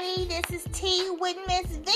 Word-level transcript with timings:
everybody. 0.00 0.24
This 0.26 0.64
is 0.64 0.72
T 0.72 1.10
with 1.20 1.36
Miss 1.46 1.76
V. 1.76 1.92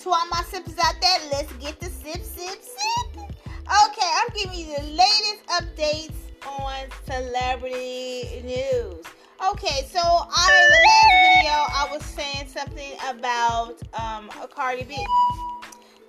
To 0.00 0.10
all 0.10 0.26
my 0.28 0.42
sippers 0.48 0.76
out 0.84 0.94
there, 1.00 1.18
let's 1.32 1.52
get 1.54 1.78
the 1.80 1.86
sip, 1.86 2.22
sip, 2.22 2.62
sip. 2.62 3.18
Okay, 3.18 4.10
I'm 4.16 4.28
giving 4.34 4.58
you 4.58 4.76
the 4.76 4.82
latest 4.82 5.46
updates 5.48 6.14
on 6.46 6.86
celebrity 7.06 8.42
news. 8.44 9.04
Okay, 9.52 9.86
so 9.90 10.00
on 10.00 10.28
the 10.30 10.76
last 10.86 11.12
video, 11.36 11.52
I 11.52 11.88
was 11.92 12.04
saying 12.04 12.48
something 12.48 12.92
about 13.08 13.76
um, 13.94 14.28
Cardi 14.54 14.84
B. 14.84 15.04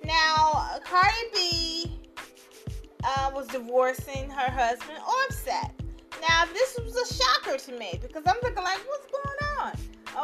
Now, 0.04 0.78
Cardi 0.84 1.16
B 1.34 1.98
uh, 3.04 3.30
was 3.34 3.46
divorcing 3.48 4.30
her 4.30 4.50
husband, 4.50 4.98
Offset. 5.06 5.85
Now, 6.20 6.44
this 6.52 6.78
was 6.82 6.96
a 6.96 7.14
shocker 7.14 7.58
to 7.58 7.72
me 7.78 7.98
because 8.00 8.22
I'm 8.26 8.36
thinking, 8.40 8.64
like, 8.64 8.80
what's 8.86 9.06
going 9.06 9.60
on? 9.60 9.72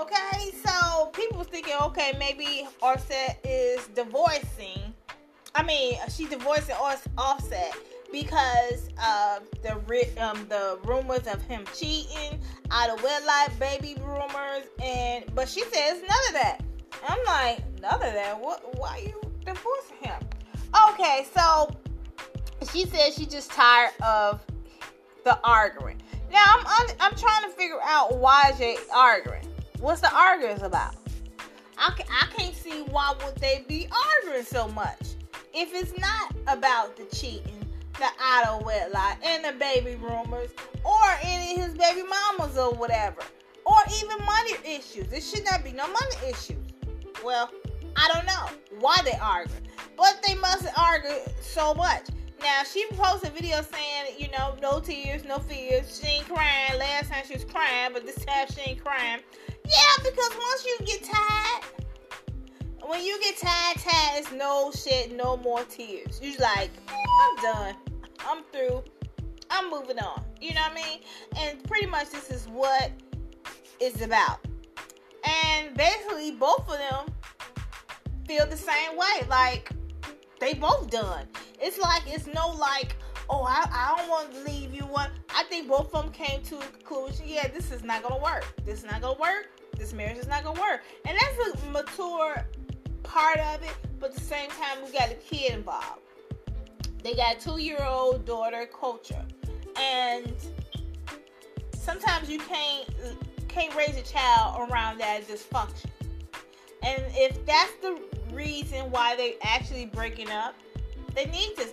Okay, 0.03 0.51
so 0.65 1.07
people 1.07 1.39
was 1.39 1.49
thinking, 1.49 1.75
okay, 1.83 2.13
maybe 2.19 2.67
Offset 2.81 3.39
is 3.45 3.87
divorcing. 3.89 4.95
I 5.55 5.63
mean, 5.63 5.97
she's 6.09 6.31
divorcing 6.31 6.77
Offset 7.19 7.75
because 8.11 8.89
of 9.03 9.43
the 9.63 9.75
um, 10.19 10.47
the 10.49 10.79
rumors 10.85 11.27
of 11.27 11.43
him 11.43 11.65
cheating, 11.75 12.41
out 12.71 12.91
of 12.91 13.03
wedlock 13.03 13.59
baby 13.59 13.97
rumors, 14.01 14.65
and 14.83 15.25
but 15.35 15.49
she 15.49 15.63
says 15.63 16.01
none 16.01 16.27
of 16.29 16.35
that. 16.35 16.61
I'm 17.09 17.25
like, 17.27 17.81
none 17.81 17.95
of 17.95 18.01
that. 18.01 18.41
What? 18.41 18.79
Why 18.79 18.99
you 18.99 19.21
divorcing 19.45 19.97
him? 20.01 20.23
Okay, 20.91 21.27
so 21.35 21.71
she 22.71 22.87
says 22.87 23.15
she's 23.15 23.27
just 23.27 23.51
tired 23.51 23.93
of 24.03 24.41
the 25.25 25.39
arguing. 25.45 26.01
Now 26.31 26.45
I'm 26.47 26.67
I'm, 26.67 26.97
I'm 27.01 27.17
trying 27.17 27.43
to 27.45 27.51
figure 27.51 27.81
out 27.83 28.17
why 28.19 28.53
they 28.59 28.77
arguing. 28.95 29.47
What's 29.81 30.01
the 30.01 30.15
arguments 30.15 30.63
about? 30.63 30.95
I, 31.79 31.93
I 32.11 32.27
can't 32.37 32.55
see 32.55 32.83
why 32.91 33.15
would 33.25 33.37
they 33.37 33.65
be 33.69 33.89
arguing 34.21 34.45
so 34.45 34.69
much 34.69 35.01
if 35.55 35.75
it's 35.75 35.99
not 35.99 36.35
about 36.47 36.97
the 36.97 37.05
cheating, 37.17 37.67
the 37.99 38.07
out 38.21 38.49
of 38.49 38.65
wedlock, 38.65 39.19
and 39.25 39.45
the 39.45 39.53
baby 39.53 39.97
rumors, 39.97 40.51
or 40.85 41.01
any 41.23 41.61
of 41.61 41.67
his 41.67 41.75
baby 41.77 42.03
mamas 42.03 42.57
or 42.57 42.73
whatever, 42.75 43.23
or 43.65 43.77
even 43.97 44.25
money 44.25 44.53
issues. 44.65 45.13
It 45.13 45.23
should 45.23 45.45
not 45.45 45.65
be 45.65 45.73
no 45.73 45.87
money 45.87 46.31
issues. 46.31 46.65
Well, 47.25 47.51
I 47.97 48.11
don't 48.13 48.27
know 48.27 48.79
why 48.81 48.97
they 49.05 49.19
argue, 49.21 49.55
but 49.97 50.23
they 50.27 50.35
must 50.37 50.67
argue 50.79 51.11
so 51.41 51.75
much. 51.75 52.07
Now 52.43 52.65
she 52.65 52.87
posted 52.91 53.31
a 53.31 53.33
video 53.33 53.63
saying, 53.63 54.17
you 54.19 54.29
know, 54.37 54.57
no 54.61 54.81
tears, 54.81 55.25
no 55.25 55.39
fears. 55.39 56.01
She 56.03 56.09
ain't 56.09 56.29
crying. 56.29 56.79
Last 56.79 57.11
time 57.11 57.23
she 57.27 57.35
was 57.35 57.45
crying, 57.45 57.93
but 57.93 58.05
this 58.05 58.25
time 58.25 58.47
she 58.53 58.71
ain't 58.71 58.85
crying. 58.85 59.21
Yeah, 59.65 59.97
because 59.99 60.31
once 60.37 60.67
you 60.67 60.79
get 60.85 61.05
tired, 61.05 61.65
when 62.85 63.05
you 63.05 63.21
get 63.21 63.37
tired, 63.39 63.77
tired, 63.79 64.19
it's 64.19 64.33
no 64.33 64.73
shit, 64.73 65.17
no 65.17 65.37
more 65.37 65.63
tears. 65.65 66.19
You 66.21 66.37
like, 66.39 66.71
I'm 66.89 67.43
done. 67.43 67.77
I'm 68.27 68.43
through. 68.53 68.83
I'm 69.51 69.71
moving 69.71 69.99
on. 70.01 70.25
You 70.41 70.55
know 70.55 70.63
what 70.63 70.73
I 70.73 70.75
mean? 70.75 71.01
And 71.37 71.63
pretty 71.65 71.87
much 71.87 72.11
this 72.11 72.31
is 72.31 72.49
what 72.49 72.91
it's 73.79 74.03
about. 74.03 74.41
And 75.25 75.77
basically, 75.77 76.33
both 76.33 76.69
of 76.69 76.79
them 76.79 77.15
feel 78.27 78.47
the 78.47 78.57
same 78.57 78.97
way. 78.97 79.27
Like 79.29 79.71
they 80.41 80.55
both 80.55 80.91
done. 80.91 81.27
It's 81.63 81.79
like 81.79 82.03
it's 82.07 82.27
no 82.27 82.49
like, 82.49 82.97
oh, 83.31 83.45
I, 83.45 83.65
I 83.71 83.95
don't 83.97 84.09
want 84.09 84.33
to 84.35 84.41
leave 84.41 84.75
you 84.75 84.83
one. 84.83 85.11
I 85.31 85.45
think 85.45 85.69
both 85.69 85.95
of 85.95 86.03
them 86.03 86.13
came 86.13 86.43
to 86.43 86.59
a 86.59 86.61
conclusion. 86.61 87.27
Yeah, 87.29 87.47
this 87.49 87.71
is 87.71 87.85
not 87.85 88.03
gonna 88.03 88.21
work. 88.21 88.45
This 88.65 88.81
is 88.81 88.85
not 88.85 89.01
gonna 89.01 89.19
work. 89.19 89.49
This 89.79 89.93
marriage 89.93 90.19
is 90.19 90.27
not 90.27 90.43
gonna 90.43 90.61
work. 90.61 90.83
And 91.07 91.17
that's 91.17 91.63
a 91.63 91.67
mature 91.71 92.45
part 93.05 93.39
of 93.39 93.63
it. 93.63 93.75
But 94.01 94.11
at 94.11 94.17
the 94.17 94.21
same 94.21 94.51
time, 94.51 94.85
we 94.85 94.91
got 94.91 95.11
a 95.11 95.15
kid 95.15 95.53
involved. 95.53 96.01
They 97.05 97.15
got 97.15 97.37
a 97.37 97.41
two-year-old 97.41 98.25
daughter, 98.25 98.69
Kulture, 98.73 99.25
and 99.81 100.33
sometimes 101.75 102.29
you 102.29 102.39
can't 102.41 102.89
can't 103.49 103.75
raise 103.77 103.97
a 103.97 104.03
child 104.03 104.69
around 104.69 104.99
that 104.99 105.27
dysfunction. 105.29 105.91
And 106.83 107.03
if 107.11 107.45
that's 107.45 107.73
the 107.83 108.01
reason 108.33 108.91
why 108.91 109.15
they 109.15 109.37
actually 109.43 109.87
breaking 109.87 110.31
up, 110.31 110.55
they 111.15 111.27
need 111.27 111.57
to 111.57 111.67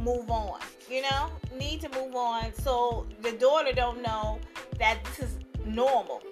move 0.00 0.30
on. 0.30 0.60
You 0.90 1.02
know, 1.02 1.30
need 1.56 1.80
to 1.80 1.88
move 1.90 2.14
on 2.14 2.52
so 2.52 3.06
the 3.22 3.32
daughter 3.32 3.72
don't 3.72 4.02
know 4.02 4.38
that 4.78 4.98
this 5.04 5.30
is 5.30 5.38
normal. 5.64 6.22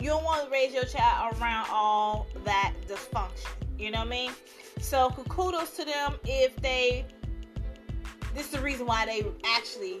You 0.00 0.10
don't 0.10 0.24
want 0.24 0.44
to 0.44 0.50
raise 0.50 0.72
your 0.72 0.84
child 0.84 1.36
around 1.40 1.66
all 1.70 2.26
that 2.44 2.74
dysfunction. 2.86 3.48
You 3.78 3.90
know 3.90 3.98
what 3.98 4.06
I 4.06 4.10
mean? 4.10 4.32
So 4.80 5.10
kudos 5.28 5.76
to 5.76 5.84
them 5.84 6.14
if 6.24 6.54
they. 6.56 7.06
This 8.34 8.46
is 8.46 8.52
the 8.52 8.60
reason 8.60 8.86
why 8.86 9.06
they 9.06 9.26
actually 9.44 10.00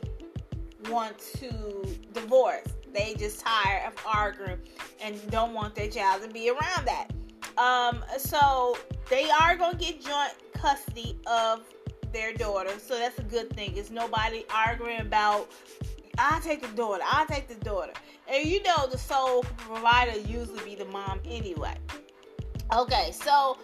want 0.88 1.18
to 1.38 1.84
divorce. 2.12 2.66
They 2.94 3.14
just 3.14 3.40
tired 3.40 3.86
of 3.86 3.94
arguing 4.06 4.58
and 5.02 5.30
don't 5.30 5.54
want 5.54 5.74
their 5.74 5.88
child 5.88 6.22
to 6.22 6.28
be 6.28 6.50
around 6.50 6.86
that. 6.86 7.08
Um, 7.58 8.04
so 8.18 8.76
they 9.10 9.28
are 9.30 9.56
gonna 9.56 9.76
get 9.76 10.00
joint 10.00 10.34
custody 10.52 11.18
of 11.26 11.62
their 12.12 12.32
daughter, 12.32 12.70
so 12.78 12.98
that's 12.98 13.18
a 13.18 13.22
good 13.22 13.50
thing. 13.54 13.76
It's 13.76 13.90
nobody 13.90 14.44
arguing 14.54 15.00
about 15.00 15.50
I 16.18 16.40
take 16.42 16.62
the 16.62 16.76
daughter, 16.76 17.02
I 17.04 17.26
take 17.26 17.48
the 17.48 17.64
daughter. 17.64 17.92
And 18.26 18.44
you 18.44 18.62
know 18.62 18.86
the 18.90 18.98
sole 18.98 19.44
provider 19.56 20.18
usually 20.18 20.62
be 20.64 20.74
the 20.74 20.84
mom 20.86 21.20
anyway. 21.24 21.76
Okay, 22.74 23.12
so 23.12 23.56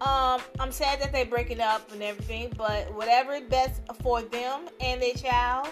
um, 0.00 0.40
I'm 0.60 0.70
sad 0.70 1.00
that 1.00 1.12
they're 1.12 1.24
breaking 1.24 1.60
up 1.60 1.90
and 1.92 2.02
everything, 2.02 2.52
but 2.56 2.92
whatever 2.94 3.32
is 3.34 3.42
best 3.48 3.80
for 4.02 4.22
them 4.22 4.68
and 4.80 5.00
their 5.00 5.14
child, 5.14 5.68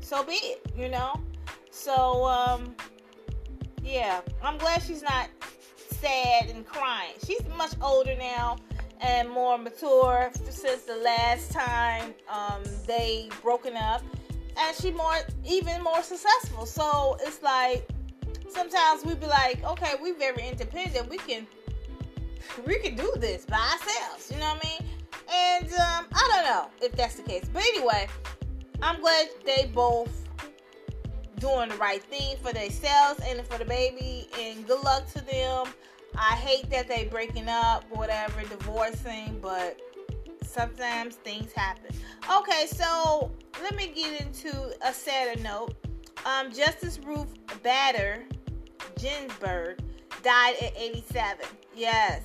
so 0.00 0.22
be 0.22 0.34
it, 0.34 0.66
you 0.76 0.88
know. 0.88 1.14
So 1.70 2.24
um, 2.26 2.76
yeah, 3.82 4.20
I'm 4.42 4.58
glad 4.58 4.82
she's 4.82 5.02
not 5.02 5.28
sad 5.76 6.50
and 6.50 6.66
crying. 6.66 7.14
She's 7.24 7.42
much 7.56 7.72
older 7.80 8.14
now 8.16 8.56
and 9.04 9.28
more 9.30 9.58
mature 9.58 10.30
since 10.48 10.82
the 10.82 10.96
last 10.96 11.52
time 11.52 12.14
um, 12.28 12.62
they 12.86 13.28
broken 13.42 13.76
up, 13.76 14.02
and 14.56 14.76
she 14.76 14.90
more 14.90 15.16
even 15.44 15.82
more 15.82 16.02
successful. 16.02 16.64
So 16.64 17.18
it's 17.20 17.42
like 17.42 17.86
sometimes 18.48 19.04
we 19.04 19.14
be 19.14 19.26
like, 19.26 19.62
okay, 19.64 19.92
we 20.02 20.12
very 20.12 20.48
independent. 20.48 21.10
We 21.10 21.18
can 21.18 21.46
we 22.66 22.78
can 22.78 22.96
do 22.96 23.12
this 23.18 23.44
by 23.44 23.56
ourselves. 23.56 24.30
You 24.32 24.38
know 24.38 24.54
what 24.54 24.64
I 24.64 24.68
mean? 24.68 24.90
And 25.32 25.66
um, 25.74 26.06
I 26.12 26.28
don't 26.32 26.44
know 26.44 26.70
if 26.80 26.92
that's 26.92 27.16
the 27.16 27.22
case, 27.22 27.44
but 27.52 27.62
anyway, 27.62 28.08
I'm 28.82 29.00
glad 29.00 29.28
they 29.44 29.70
both 29.74 30.24
doing 31.40 31.68
the 31.68 31.76
right 31.76 32.02
thing 32.02 32.36
for 32.42 32.52
themselves 32.54 33.20
and 33.26 33.46
for 33.46 33.58
the 33.58 33.66
baby. 33.66 34.28
And 34.40 34.66
good 34.66 34.82
luck 34.82 35.06
to 35.12 35.24
them. 35.24 35.66
I 36.16 36.34
hate 36.34 36.70
that 36.70 36.88
they 36.88 37.04
breaking 37.04 37.48
up, 37.48 37.84
whatever, 37.90 38.42
divorcing, 38.42 39.38
but 39.40 39.80
sometimes 40.42 41.16
things 41.16 41.52
happen. 41.52 41.94
Okay, 42.38 42.66
so 42.66 43.32
let 43.62 43.74
me 43.74 43.88
get 43.94 44.20
into 44.20 44.72
a 44.86 44.92
sadder 44.92 45.40
note. 45.42 45.74
Um, 46.24 46.52
Justice 46.52 46.98
Ruth 47.04 47.34
Bader 47.62 48.22
Ginsburg 48.98 49.80
died 50.22 50.54
at 50.62 50.72
87. 50.76 51.46
Yes, 51.76 52.22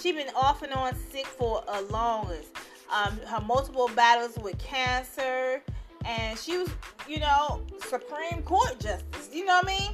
she 0.00 0.12
been 0.12 0.28
off 0.36 0.62
and 0.62 0.72
on 0.72 0.94
sick 1.10 1.26
for 1.26 1.64
a 1.68 1.82
longest. 1.82 2.50
Um, 2.92 3.18
her 3.26 3.40
multiple 3.40 3.90
battles 3.96 4.38
with 4.38 4.58
cancer, 4.58 5.62
and 6.04 6.38
she 6.38 6.58
was, 6.58 6.68
you 7.08 7.20
know, 7.20 7.62
Supreme 7.88 8.42
Court 8.42 8.78
justice. 8.78 9.30
You 9.32 9.46
know 9.46 9.60
what 9.62 9.64
I 9.64 9.78
mean? 9.78 9.92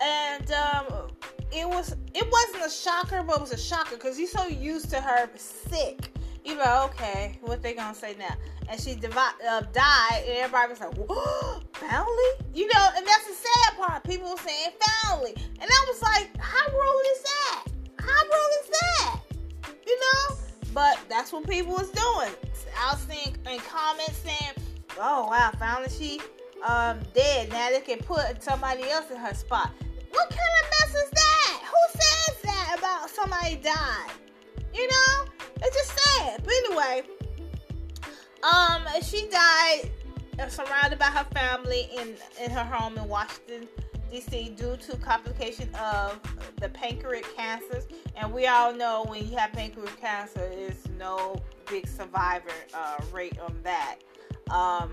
And 0.00 0.52
um, 0.52 1.07
it 1.52 1.68
was 1.68 1.96
it 2.14 2.28
wasn't 2.30 2.66
a 2.66 2.70
shocker, 2.70 3.22
but 3.22 3.36
it 3.36 3.40
was 3.40 3.52
a 3.52 3.58
shocker 3.58 3.96
because 3.96 4.18
you're 4.18 4.28
so 4.28 4.46
used 4.46 4.90
to 4.90 5.00
her 5.00 5.28
sick. 5.36 6.12
You 6.44 6.56
know, 6.56 6.88
okay, 6.90 7.38
what 7.42 7.62
they 7.62 7.74
gonna 7.74 7.94
say 7.94 8.16
now? 8.18 8.34
And 8.68 8.80
she 8.80 8.94
divi- 8.94 9.16
uh, 9.16 9.60
died, 9.72 10.24
and 10.26 10.38
everybody 10.38 10.70
was 10.70 10.80
like, 10.80 10.94
family? 11.74 12.30
You 12.54 12.68
know, 12.72 12.88
and 12.96 13.06
that's 13.06 13.26
the 13.26 13.34
sad 13.34 13.76
part. 13.76 14.04
People 14.04 14.30
were 14.30 14.36
saying 14.38 14.70
family, 15.04 15.34
and 15.36 15.70
I 15.70 15.84
was 15.88 16.00
like, 16.00 16.30
how 16.38 16.66
rude 16.70 17.06
is 17.12 17.22
that? 17.22 17.64
How 17.98 18.22
rude 18.24 18.62
is 18.62 18.70
that? 18.80 19.20
You 19.86 20.00
know? 20.00 20.36
But 20.72 20.98
that's 21.08 21.32
what 21.32 21.46
people 21.48 21.72
was 21.72 21.90
doing. 21.90 22.32
I 22.80 22.92
was 22.92 23.06
seeing 23.08 23.36
in 23.50 23.58
comments 23.60 24.18
saying, 24.18 24.52
"Oh 24.98 25.28
wow, 25.28 25.50
finally 25.58 25.90
she 25.90 26.20
um 26.62 27.00
dead. 27.14 27.50
Now 27.50 27.70
they 27.70 27.80
can 27.80 27.98
put 27.98 28.42
somebody 28.42 28.84
else 28.84 29.10
in 29.10 29.16
her 29.16 29.34
spot." 29.34 29.72
What 30.10 30.28
kind 30.28 30.54
of 30.62 30.70
mess 30.70 30.94
is 30.94 31.10
that? 31.10 31.60
Who 31.64 32.00
says 32.00 32.42
that 32.42 32.76
about 32.78 33.10
somebody 33.10 33.56
died? 33.56 34.10
You 34.74 34.88
know, 34.88 35.24
it's 35.62 35.76
just 35.76 35.98
sad. 35.98 36.42
But 36.44 36.52
anyway, 36.64 37.02
um, 38.42 38.82
she 39.02 39.28
died 39.28 39.90
uh, 40.38 40.48
surrounded 40.48 40.98
by 40.98 41.06
her 41.06 41.24
family 41.34 41.88
in 41.96 42.14
in 42.42 42.50
her 42.50 42.64
home 42.64 42.96
in 42.96 43.08
Washington 43.08 43.68
DC 44.12 44.56
due 44.56 44.76
to 44.76 44.96
complication 44.98 45.68
of 45.74 46.18
the 46.60 46.68
pancreatic 46.68 47.36
cancers. 47.36 47.86
And 48.16 48.32
we 48.32 48.46
all 48.46 48.72
know 48.72 49.04
when 49.06 49.28
you 49.28 49.36
have 49.36 49.52
pancreatic 49.52 50.00
cancer, 50.00 50.48
there's 50.48 50.88
no 50.98 51.36
big 51.68 51.86
survivor 51.86 52.50
uh, 52.72 52.98
rate 53.12 53.38
on 53.38 53.58
that. 53.64 53.96
Um, 54.50 54.92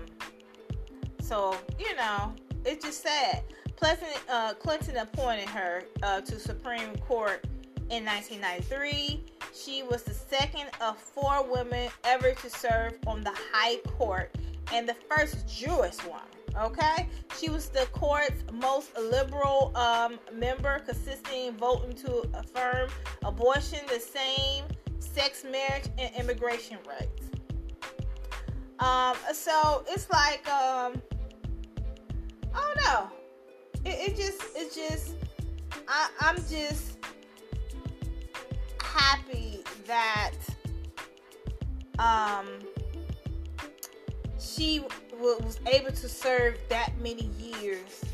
so 1.20 1.56
you 1.78 1.94
know, 1.96 2.34
it's 2.64 2.84
just 2.84 3.02
sad. 3.02 3.42
President 3.76 4.18
uh, 4.28 4.54
Clinton 4.54 4.96
appointed 4.96 5.48
her 5.48 5.84
uh, 6.02 6.20
to 6.22 6.38
Supreme 6.38 6.96
Court 6.98 7.44
in 7.90 8.04
1993. 8.04 9.22
She 9.54 9.82
was 9.82 10.02
the 10.02 10.14
second 10.14 10.68
of 10.80 10.98
four 10.98 11.44
women 11.50 11.90
ever 12.04 12.32
to 12.32 12.50
serve 12.50 12.94
on 13.06 13.22
the 13.22 13.32
High 13.52 13.76
Court 13.88 14.34
and 14.72 14.88
the 14.88 14.96
first 15.08 15.46
Jewish 15.48 16.02
woman. 16.04 16.22
Okay, 16.58 17.06
she 17.38 17.50
was 17.50 17.68
the 17.68 17.86
court's 17.92 18.42
most 18.50 18.96
liberal 18.98 19.72
um, 19.76 20.18
member, 20.32 20.78
consisting 20.86 21.52
voting 21.52 21.94
to 21.96 22.26
affirm 22.32 22.88
abortion, 23.24 23.80
the 23.88 24.00
same 24.00 24.64
sex 24.98 25.44
marriage, 25.44 25.84
and 25.98 26.14
immigration 26.16 26.78
rights. 26.88 27.24
Um, 28.78 29.16
so 29.34 29.84
it's 29.86 30.08
like 30.08 30.48
um, 30.48 31.00
I 32.54 32.74
don't 32.74 32.84
know. 32.84 33.10
It, 33.86 34.10
it 34.10 34.16
just, 34.16 34.42
it's 34.56 34.74
just, 34.74 35.14
I, 35.86 36.10
I'm 36.20 36.36
just 36.48 36.98
happy 38.82 39.62
that 39.86 40.32
um 41.98 42.46
she 44.38 44.78
w- 45.10 45.38
was 45.42 45.60
able 45.72 45.92
to 45.92 46.08
serve 46.08 46.58
that 46.68 46.92
many 47.00 47.30
years 47.38 48.04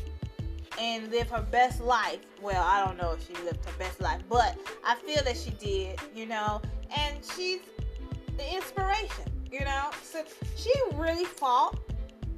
and 0.79 1.09
live 1.09 1.29
her 1.29 1.41
best 1.41 1.81
life. 1.81 2.19
Well, 2.41 2.61
I 2.63 2.85
don't 2.85 2.97
know 2.97 3.11
if 3.11 3.25
she 3.25 3.33
lived 3.43 3.65
her 3.65 3.77
best 3.79 3.99
life, 4.01 4.21
but 4.29 4.57
I 4.85 4.95
feel 4.95 5.23
that 5.23 5.37
she 5.37 5.51
did, 5.51 5.99
you 6.15 6.25
know, 6.25 6.61
and 6.95 7.17
she's 7.35 7.61
the 8.37 8.53
inspiration, 8.53 9.25
you 9.51 9.61
know. 9.61 9.89
So 10.03 10.23
she 10.55 10.71
really 10.95 11.25
fought 11.25 11.79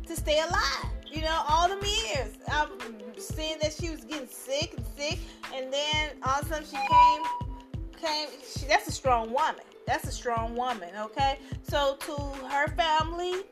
to 0.07 0.15
stay 0.15 0.39
alive, 0.39 0.94
you 1.11 1.21
know, 1.21 1.43
all 1.47 1.67
them 1.67 1.79
years. 1.83 2.33
I'm 2.51 2.69
seeing 3.17 3.57
that 3.61 3.73
she 3.73 3.89
was 3.89 4.03
getting 4.03 4.27
sick 4.27 4.73
and 4.77 4.85
sick, 4.97 5.19
and 5.53 5.71
then 5.71 6.11
all 6.23 6.39
of 6.39 6.45
a 6.45 6.49
sudden 6.49 6.65
she 6.65 6.77
came, 6.77 7.99
came. 7.99 8.27
She, 8.45 8.65
that's 8.65 8.87
a 8.87 8.91
strong 8.91 9.31
woman. 9.31 9.63
That's 9.87 10.07
a 10.07 10.11
strong 10.11 10.55
woman, 10.55 10.89
okay? 10.97 11.39
So 11.63 11.97
to 12.01 12.11
her 12.47 12.67
family, 12.75 13.43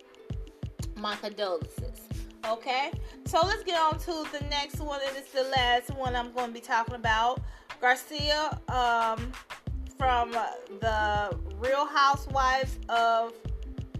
my 1.00 1.16
condolences. 1.18 2.02
Okay, 2.50 2.92
so 3.26 3.40
let's 3.44 3.64
get 3.64 3.80
on 3.80 3.98
to 4.00 4.28
the 4.38 4.46
next 4.50 4.80
one, 4.80 5.00
and 5.08 5.16
it's 5.16 5.32
the 5.32 5.44
last 5.44 5.92
one 5.92 6.14
I'm 6.14 6.34
going 6.34 6.48
to 6.48 6.54
be 6.54 6.60
talking 6.60 6.96
about. 6.96 7.40
Garcelle 7.82 8.70
um, 8.70 9.32
from 9.98 10.32
the 10.82 11.38
Real 11.58 11.86
Housewives 11.86 12.80
of 12.90 13.34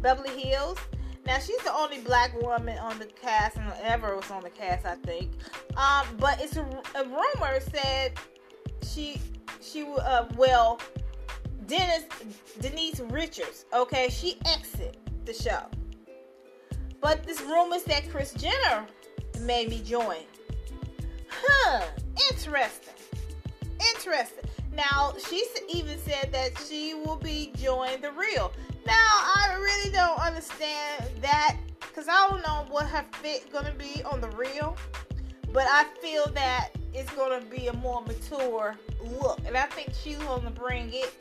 Beverly 0.02 0.38
Hills. 0.38 0.78
Now 1.26 1.40
she's 1.40 1.62
the 1.64 1.74
only 1.74 2.00
black 2.00 2.40
woman 2.42 2.78
on 2.80 3.00
the 3.00 3.06
cast, 3.06 3.58
and 3.58 3.72
ever 3.82 4.16
was 4.16 4.30
on 4.30 4.44
the 4.44 4.50
cast, 4.50 4.86
I 4.86 4.96
think. 4.96 5.32
Um, 5.78 6.06
but 6.20 6.42
it's 6.42 6.58
a, 6.58 6.64
a, 6.96 7.06
rumor 7.06 7.60
said 7.74 8.14
she 8.82 9.22
she 9.62 9.84
uh, 9.84 10.26
well 10.36 10.82
Dennis 11.66 12.04
Denise 12.60 13.00
Richards. 13.00 13.66
Okay, 13.74 14.10
she 14.10 14.38
exit 14.46 14.98
the 15.26 15.34
show. 15.34 15.66
But 17.00 17.24
this 17.24 17.42
rumor 17.42 17.80
said 17.80 18.10
Kris 18.10 18.34
Jenner 18.34 18.86
made 19.42 19.70
me 19.70 19.82
join. 19.82 20.24
Huh, 21.30 21.84
interesting. 22.32 22.94
Interesting. 23.96 24.50
Now, 24.74 25.14
she 25.30 25.46
even 25.70 26.00
said 26.00 26.32
that 26.32 26.52
she 26.68 26.94
will 26.94 27.18
be 27.18 27.52
joining 27.58 28.02
The 28.02 28.12
Real. 28.12 28.52
Now, 28.86 28.94
I 28.96 29.58
really 29.60 29.92
don't 29.92 30.20
understand 30.20 31.06
that 31.22 31.58
because 31.80 32.08
I 32.08 32.28
don't 32.30 32.42
know 32.42 32.66
what 32.70 32.88
her 32.88 33.06
fit 33.14 33.52
to 33.66 33.74
be 33.74 34.04
on 34.04 34.22
The 34.22 34.30
Real. 34.30 34.76
But 35.52 35.68
I 35.70 35.86
feel 36.02 36.28
that 36.34 36.70
it's 36.94 37.12
to 37.40 37.46
be 37.48 37.68
a 37.68 37.74
more 37.74 38.02
mature 38.02 38.76
look. 39.22 39.40
And 39.46 39.56
I 39.56 39.66
think 39.68 39.94
she's 39.94 40.18
to 40.44 40.50
bring 40.50 40.92
it 40.92 41.14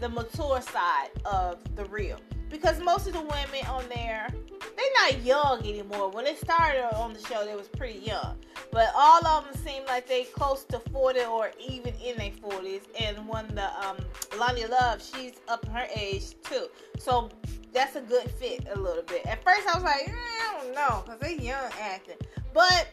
the 0.00 0.08
mature 0.08 0.60
side 0.60 1.10
of 1.24 1.58
The 1.76 1.84
Real. 1.86 2.18
Because 2.50 2.80
most 2.80 3.06
of 3.06 3.12
the 3.12 3.20
women 3.20 3.66
on 3.68 3.84
there 3.88 4.28
they're 4.76 5.12
not 5.12 5.24
young 5.24 5.66
anymore. 5.66 6.10
When 6.10 6.24
they 6.24 6.34
started 6.34 6.84
on 6.96 7.12
the 7.12 7.20
show, 7.20 7.44
they 7.44 7.54
was 7.54 7.68
pretty 7.68 8.00
young. 8.00 8.36
But 8.70 8.90
all 8.94 9.26
of 9.26 9.44
them 9.44 9.54
seem 9.64 9.84
like 9.86 10.06
they 10.06 10.24
close 10.24 10.64
to 10.64 10.78
40 10.78 11.20
or 11.24 11.50
even 11.58 11.94
in 11.94 12.16
their 12.16 12.30
40s. 12.30 12.82
And 13.00 13.26
when 13.26 13.46
the 13.54 13.66
um, 13.86 13.96
Loni 14.32 14.68
Love, 14.68 15.02
she's 15.02 15.34
up 15.48 15.64
in 15.64 15.70
her 15.70 15.86
age 15.94 16.34
too. 16.42 16.66
So 16.98 17.30
that's 17.72 17.96
a 17.96 18.00
good 18.00 18.30
fit 18.32 18.66
a 18.74 18.78
little 18.78 19.02
bit. 19.02 19.26
At 19.26 19.42
first, 19.42 19.66
I 19.68 19.74
was 19.74 19.84
like, 19.84 20.08
eh, 20.08 20.12
I 20.12 20.60
don't 20.62 20.74
know, 20.74 21.02
because 21.04 21.20
they 21.20 21.42
young 21.42 21.70
acting. 21.80 22.16
But 22.52 22.88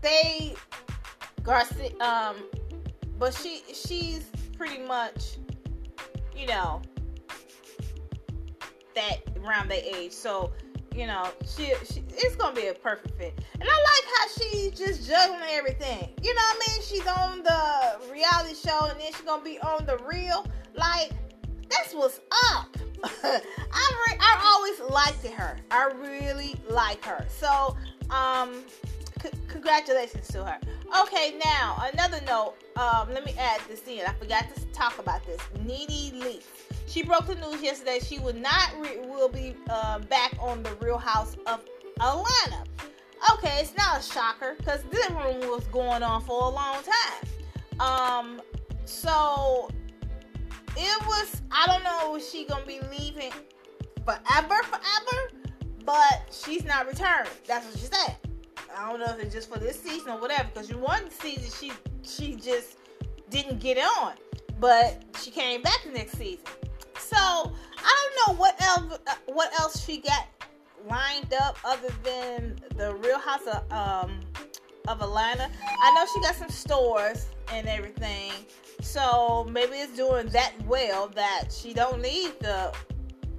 they, 0.00 0.54
Garcelle, 1.42 2.00
um, 2.00 2.36
but 3.18 3.34
she 3.34 3.62
she's 3.72 4.30
pretty 4.56 4.82
much, 4.82 5.36
you 6.36 6.46
know, 6.46 6.82
that 8.94 9.18
around 9.42 9.68
their 9.68 9.82
age. 9.82 10.12
So 10.12 10.52
you 10.94 11.06
know, 11.06 11.28
she, 11.44 11.72
she 11.90 12.04
it's 12.10 12.36
gonna 12.36 12.54
be 12.54 12.68
a 12.68 12.74
perfect 12.74 13.18
fit. 13.18 13.34
And 13.54 13.64
I 13.64 13.66
like 13.66 14.04
how 14.16 14.28
she's 14.38 14.70
just 14.72 15.08
juggling 15.08 15.40
everything. 15.50 16.08
You 16.22 16.34
know 16.34 16.40
what 16.40 16.68
I 16.68 16.72
mean? 16.72 16.82
She's 16.82 17.06
on 17.06 17.42
the 17.42 18.12
reality 18.12 18.54
show 18.54 18.86
and 18.86 19.00
then 19.00 19.08
she's 19.12 19.22
gonna 19.22 19.42
be 19.42 19.58
on 19.60 19.86
the 19.86 19.98
real. 20.06 20.46
Like, 20.74 21.12
that's 21.68 21.94
what's 21.94 22.20
up. 22.52 22.76
I 23.24 23.40
re- 24.08 24.18
I 24.20 24.42
always 24.54 24.90
liked 24.90 25.26
her. 25.26 25.56
I 25.70 25.86
really 25.86 26.54
like 26.70 27.04
her. 27.04 27.26
So, 27.28 27.76
um, 28.10 28.62
c- 29.22 29.30
congratulations 29.48 30.28
to 30.28 30.44
her. 30.44 30.58
Okay, 31.02 31.34
now 31.44 31.82
another 31.92 32.20
note. 32.24 32.54
Um, 32.76 33.12
let 33.12 33.26
me 33.26 33.34
add 33.36 33.60
this 33.68 33.82
in. 33.88 34.02
I 34.06 34.12
forgot 34.12 34.46
to 34.54 34.64
talk 34.66 34.98
about 35.00 35.26
this. 35.26 35.40
NeNe 35.64 36.20
Leakes. 36.20 36.44
She 36.86 37.02
broke 37.02 37.26
the 37.26 37.34
news 37.34 37.60
yesterday. 37.60 37.98
She 38.00 38.20
will 38.20 38.34
not 38.34 38.70
re- 38.78 38.98
will 38.98 39.28
be 39.28 39.56
uh, 39.68 39.98
back 40.00 40.36
on 40.40 40.62
the 40.62 40.72
Real 40.80 40.98
House 40.98 41.36
of 41.46 41.64
Atlanta. 42.00 42.64
Okay, 43.32 43.58
it's 43.60 43.76
not 43.76 43.98
a 43.98 44.02
shocker 44.02 44.54
because 44.58 44.84
this 44.90 45.10
room 45.10 45.40
was 45.48 45.64
going 45.72 46.04
on 46.04 46.22
for 46.22 46.42
a 46.42 46.48
long 46.48 46.76
time. 46.84 47.80
Um, 47.80 48.42
so 48.84 49.70
it 50.76 51.06
was. 51.06 51.42
I 51.50 51.66
don't 51.66 51.82
know 51.82 52.14
if 52.14 52.24
she 52.24 52.44
gonna 52.44 52.66
be 52.66 52.78
leaving 52.96 53.32
forever, 54.04 54.62
forever, 54.62 55.48
but 55.84 56.22
she's 56.30 56.64
not 56.64 56.86
returning. 56.86 57.32
That's 57.48 57.66
what 57.66 57.78
she 57.78 57.86
said. 57.86 58.16
I 58.76 58.90
don't 58.90 59.00
know 59.00 59.06
if 59.06 59.20
it's 59.20 59.34
just 59.34 59.52
for 59.52 59.58
this 59.58 59.80
season 59.80 60.12
or 60.12 60.20
whatever. 60.20 60.48
Because 60.52 60.70
you 60.70 60.78
one 60.78 61.10
season 61.10 61.50
she 61.58 61.72
she 62.02 62.34
just 62.34 62.78
didn't 63.30 63.60
get 63.60 63.78
on, 63.78 64.14
but 64.60 65.02
she 65.20 65.30
came 65.30 65.62
back 65.62 65.82
the 65.84 65.90
next 65.90 66.18
season. 66.18 66.44
So 66.98 67.16
I 67.16 68.10
don't 68.26 68.36
know 68.36 68.40
what 68.40 68.60
else 68.62 68.98
uh, 69.06 69.14
what 69.26 69.52
else 69.60 69.84
she 69.84 69.98
got 69.98 70.26
lined 70.88 71.32
up 71.34 71.56
other 71.64 71.88
than 72.02 72.58
the 72.76 72.94
Real 72.96 73.18
House 73.18 73.46
of 73.46 73.72
um 73.72 74.20
of 74.88 75.00
Atlanta. 75.00 75.50
I 75.82 75.94
know 75.94 76.06
she 76.12 76.20
got 76.20 76.34
some 76.34 76.50
stores 76.50 77.26
and 77.52 77.68
everything. 77.68 78.32
So 78.82 79.46
maybe 79.50 79.76
it's 79.76 79.96
doing 79.96 80.26
that 80.28 80.52
well 80.66 81.08
that 81.08 81.44
she 81.50 81.72
don't 81.72 82.02
need 82.02 82.38
the 82.40 82.74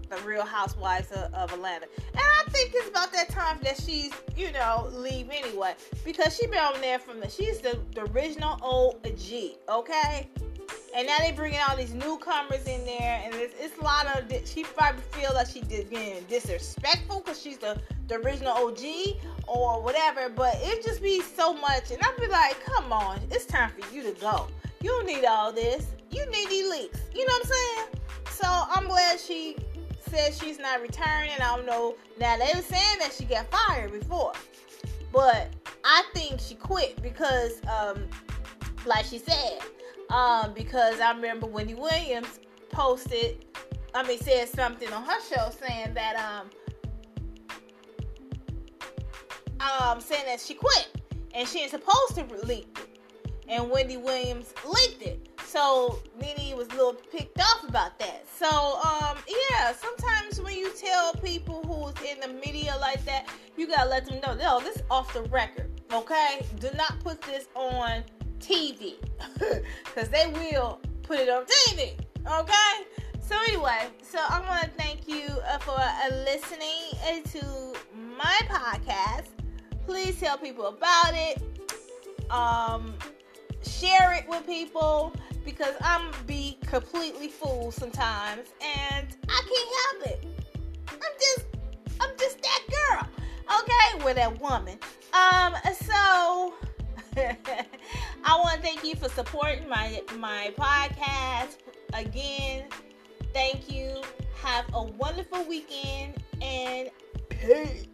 the 0.09 0.17
Real 0.27 0.45
Housewives 0.45 1.11
of, 1.11 1.33
of, 1.33 1.53
Atlanta. 1.53 1.87
And 2.13 2.21
I 2.21 2.43
think 2.49 2.71
it's 2.73 2.89
about 2.89 3.11
that 3.13 3.29
time 3.29 3.59
that 3.63 3.79
she's, 3.79 4.11
you 4.35 4.51
know, 4.51 4.89
leave 4.93 5.29
anyway. 5.31 5.75
Because 6.03 6.35
she 6.35 6.47
been 6.47 6.59
on 6.59 6.79
there 6.81 6.99
from 6.99 7.19
the 7.19 7.29
she's 7.29 7.59
the, 7.59 7.79
the 7.93 8.03
original 8.11 8.59
OG, 8.61 9.57
okay? 9.69 10.29
And 10.95 11.07
now 11.07 11.17
they 11.19 11.31
bringing 11.31 11.59
all 11.67 11.75
these 11.75 11.93
newcomers 11.93 12.65
in 12.67 12.85
there, 12.85 13.21
and 13.23 13.35
it's, 13.35 13.53
it's 13.59 13.77
a 13.77 13.83
lot 13.83 14.07
of. 14.07 14.31
She 14.47 14.63
probably 14.63 15.01
feel 15.11 15.31
like 15.33 15.47
she 15.47 15.61
did 15.61 15.89
being 15.89 16.23
disrespectful 16.29 17.19
because 17.19 17.41
she's 17.41 17.57
the, 17.57 17.77
the 18.07 18.15
original 18.15 18.53
OG 18.53 18.79
or 19.47 19.81
whatever. 19.81 20.29
But 20.29 20.57
it 20.61 20.83
just 20.83 21.03
be 21.03 21.21
so 21.21 21.53
much, 21.53 21.91
and 21.91 21.99
I'd 22.01 22.15
be 22.17 22.27
like, 22.27 22.63
come 22.63 22.93
on, 22.93 23.19
it's 23.29 23.45
time 23.45 23.71
for 23.77 23.93
you 23.93 24.03
to 24.03 24.11
go. 24.21 24.47
You 24.81 24.89
don't 24.89 25.05
need 25.05 25.25
all 25.25 25.51
this. 25.51 25.87
You 26.11 26.25
need 26.27 26.49
these 26.49 26.69
leaks. 26.69 26.99
You 27.13 27.25
know 27.25 27.33
what 27.33 27.45
I'm 27.45 27.51
saying? 27.51 28.01
So 28.29 28.47
I'm 28.47 28.87
glad 28.87 29.19
she 29.19 29.57
says 30.15 30.37
she's 30.37 30.59
not 30.59 30.81
returning. 30.81 31.33
I 31.41 31.55
don't 31.55 31.65
know. 31.65 31.95
Now 32.19 32.37
they 32.37 32.49
were 32.55 32.61
saying 32.61 32.99
that 32.99 33.13
she 33.13 33.25
got 33.25 33.47
fired 33.51 33.91
before, 33.91 34.33
but 35.11 35.53
I 35.83 36.03
think 36.13 36.39
she 36.39 36.55
quit 36.55 37.01
because, 37.01 37.61
um, 37.67 38.07
like 38.85 39.05
she 39.05 39.17
said, 39.17 39.59
um, 40.09 40.53
because 40.53 40.99
I 40.99 41.11
remember 41.11 41.47
Wendy 41.47 41.73
Williams 41.73 42.39
posted, 42.71 43.45
I 43.93 44.03
mean, 44.07 44.19
said 44.19 44.47
something 44.49 44.91
on 44.91 45.03
her 45.03 45.21
show 45.21 45.49
saying 45.49 45.93
that, 45.95 46.15
um, 46.15 46.49
um, 49.59 49.99
saying 49.99 50.25
that 50.27 50.39
she 50.39 50.53
quit. 50.53 50.89
and 51.33 51.47
she 51.47 51.59
ain't 51.59 51.71
supposed 51.71 52.15
to 52.15 52.25
leak 52.45 52.79
it. 52.79 52.99
And 53.49 53.69
Wendy 53.69 53.97
Williams 53.97 54.53
leaked 54.65 55.01
it. 55.01 55.34
So 55.55 55.99
Nene 56.19 56.57
was 56.57 56.67
a 56.67 56.71
little 56.71 56.95
picked 57.13 57.39
off 57.39 57.63
about 57.69 57.97
that. 57.99 58.25
So 58.27 58.77
um 58.83 59.17
yeah, 59.25 59.71
sometimes 59.71 60.41
when 60.41 60.57
you 60.57 60.69
tell 60.73 61.13
people 61.13 61.63
who's 61.63 61.93
in 62.05 62.19
the 62.19 62.27
media 62.45 62.75
like 62.81 63.05
that, 63.05 63.29
you 63.55 63.65
gotta 63.65 63.89
let 63.89 64.05
them 64.05 64.19
know, 64.19 64.35
no, 64.35 64.59
this 64.59 64.75
is 64.75 64.83
off 64.91 65.13
the 65.13 65.21
record. 65.21 65.71
Okay? 65.93 66.45
Do 66.59 66.67
not 66.75 66.99
put 66.99 67.21
this 67.21 67.47
on 67.55 68.03
TV. 68.39 68.95
Cause 69.95 70.09
they 70.09 70.27
will 70.33 70.81
put 71.03 71.19
it 71.19 71.29
on 71.29 71.45
TV. 71.45 71.93
Okay? 72.41 72.73
So 73.21 73.37
anyway, 73.47 73.87
so 74.01 74.19
I 74.27 74.41
want 74.41 74.63
to 74.63 74.69
thank 74.71 75.07
you 75.07 75.29
uh, 75.47 75.57
for 75.59 75.79
uh, 75.79 76.23
listening 76.25 77.23
to 77.31 77.73
my 78.17 78.37
podcast. 78.49 79.27
Please 79.87 80.19
tell 80.19 80.37
people 80.37 80.65
about 80.65 81.13
it. 81.13 81.41
Um, 82.29 82.93
share 83.63 84.13
it 84.15 84.27
with 84.27 84.45
people 84.45 85.13
because 85.45 85.75
I'm 85.81 86.11
be 86.25 86.57
completely 86.65 87.27
fooled 87.27 87.73
sometimes 87.73 88.47
and 88.61 89.07
I 89.29 89.41
can't 89.41 89.69
help 89.81 90.17
it. 90.17 90.25
I'm 90.89 90.97
just 91.19 91.45
I'm 92.01 92.09
just 92.17 92.41
that 92.41 92.61
girl. 92.67 93.07
Okay, 93.61 94.03
with 94.03 94.15
that 94.15 94.41
woman. 94.41 94.79
Um 95.13 95.55
so 95.81 96.53
I 97.17 98.35
want 98.35 98.55
to 98.55 98.61
thank 98.61 98.83
you 98.83 98.95
for 98.95 99.07
supporting 99.09 99.69
my 99.69 100.01
my 100.17 100.51
podcast 100.57 101.57
again. 101.93 102.65
Thank 103.33 103.71
you. 103.71 104.01
Have 104.41 104.65
a 104.73 104.83
wonderful 104.83 105.43
weekend 105.45 106.15
and 106.41 106.89
peace. 107.29 107.85